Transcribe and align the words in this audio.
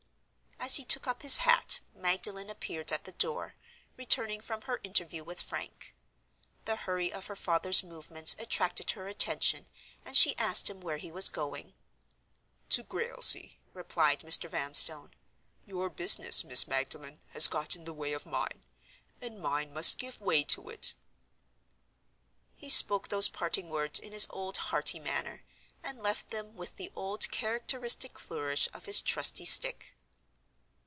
As 0.63 0.75
he 0.77 0.85
took 0.85 1.07
up 1.07 1.21
his 1.23 1.37
hat, 1.37 1.81
Magdalen 1.93 2.49
appeared 2.49 2.93
at 2.93 3.03
the 3.03 3.11
door, 3.11 3.55
returning 3.97 4.39
from 4.39 4.61
her 4.61 4.79
interview 4.83 5.21
with 5.23 5.41
Frank. 5.41 5.93
The 6.63 6.75
hurry 6.77 7.11
of 7.11 7.25
her 7.27 7.35
father's 7.35 7.83
movements 7.83 8.37
attracted 8.39 8.91
her 8.91 9.07
attention; 9.07 9.67
and 10.05 10.15
she 10.15 10.37
asked 10.37 10.69
him 10.69 10.79
where 10.79 10.95
he 10.97 11.11
was 11.11 11.27
going. 11.27 11.73
"To 12.69 12.83
Grailsea," 12.83 13.57
replied 13.73 14.19
Mr. 14.21 14.47
Vanstone. 14.49 15.11
"Your 15.65 15.89
business, 15.89 16.43
Miss 16.45 16.67
Magdalen, 16.67 17.19
has 17.29 17.49
got 17.49 17.75
in 17.75 17.83
the 17.83 17.91
way 17.93 18.13
of 18.13 18.25
mine—and 18.27 19.41
mine 19.41 19.73
must 19.73 19.97
give 19.97 20.21
way 20.21 20.43
to 20.45 20.69
it." 20.69 20.93
He 22.55 22.69
spoke 22.69 23.07
those 23.09 23.27
parting 23.27 23.67
words 23.69 23.99
in 23.99 24.13
his 24.13 24.27
old 24.29 24.57
hearty 24.57 24.99
manner; 24.99 25.41
and 25.83 26.03
left 26.03 26.29
them, 26.29 26.55
with 26.55 26.75
the 26.77 26.91
old 26.95 27.29
characteristic 27.31 28.17
flourish 28.19 28.69
of 28.73 28.85
his 28.85 29.01
trusty 29.01 29.43
stick. 29.43 29.95